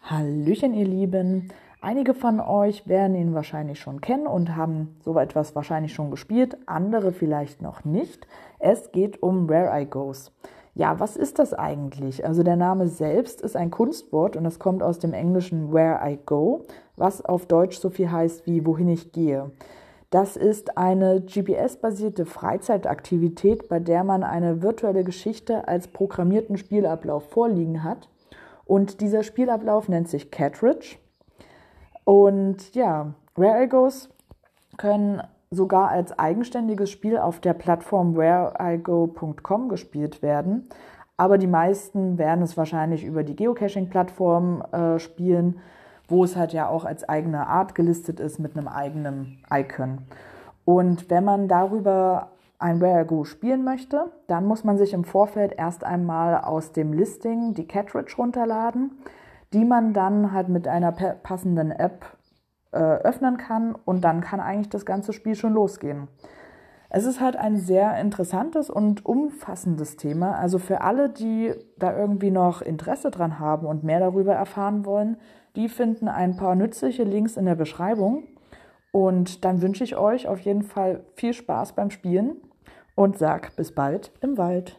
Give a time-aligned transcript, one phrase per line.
[0.00, 1.48] Hallöchen, ihr Lieben.
[1.82, 6.56] Einige von euch werden ihn wahrscheinlich schon kennen und haben so etwas wahrscheinlich schon gespielt,
[6.66, 8.26] andere vielleicht noch nicht.
[8.58, 10.32] Es geht um Where I Goes.
[10.74, 12.24] Ja, was ist das eigentlich?
[12.24, 16.18] Also der Name selbst ist ein Kunstwort und es kommt aus dem englischen Where I
[16.24, 16.64] Go,
[16.96, 19.50] was auf Deutsch so viel heißt wie wohin ich gehe.
[20.12, 27.82] Das ist eine GPS-basierte Freizeitaktivität, bei der man eine virtuelle Geschichte als programmierten Spielablauf vorliegen
[27.82, 28.10] hat
[28.66, 30.96] und dieser Spielablauf nennt sich Catridge.
[32.04, 34.10] Und ja, Rare Egos
[34.76, 40.68] können sogar als eigenständiges Spiel auf der Plattform whereigo.com gespielt werden.
[41.16, 45.60] Aber die meisten werden es wahrscheinlich über die Geocaching-Plattform äh, spielen,
[46.08, 49.98] wo es halt ja auch als eigene Art gelistet ist mit einem eigenen Icon.
[50.64, 55.54] Und wenn man darüber ein Where Go spielen möchte, dann muss man sich im Vorfeld
[55.58, 58.92] erst einmal aus dem Listing die Cartridge runterladen,
[59.52, 62.16] die man dann halt mit einer passenden App
[62.70, 66.08] äh, öffnen kann und dann kann eigentlich das ganze Spiel schon losgehen.
[66.88, 70.36] Es ist halt ein sehr interessantes und umfassendes Thema.
[70.36, 75.16] Also für alle, die da irgendwie noch Interesse dran haben und mehr darüber erfahren wollen,
[75.56, 78.24] die finden ein paar nützliche Links in der Beschreibung.
[78.92, 82.36] Und dann wünsche ich euch auf jeden Fall viel Spaß beim Spielen
[82.94, 84.78] und sag bis bald im Wald.